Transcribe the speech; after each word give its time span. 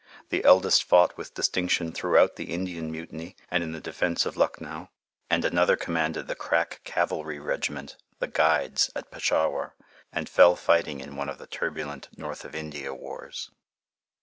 The 0.29 0.43
eldest 0.43 0.83
fought 0.83 1.15
with 1.15 1.35
distinction 1.35 1.91
throughout 1.91 2.35
the 2.35 2.51
Indian 2.51 2.91
Mutiny 2.91 3.35
and 3.51 3.63
in 3.63 3.71
the 3.71 3.79
defence 3.79 4.25
of 4.25 4.35
Lucknow, 4.35 4.89
and 5.29 5.45
another 5.45 5.75
commanded 5.75 6.25
the 6.27 6.33
crack 6.33 6.81
cavalry 6.83 7.37
regiment, 7.37 7.97
the 8.17 8.25
"Guides," 8.25 8.89
at 8.95 9.11
Peshawar, 9.11 9.75
and 10.11 10.27
fell 10.27 10.55
fighting 10.55 11.01
in 11.01 11.15
one 11.15 11.29
of 11.29 11.37
the 11.37 11.45
turbulent 11.45 12.09
North 12.17 12.43
of 12.45 12.55
India 12.55 12.95
wars. 12.95 13.51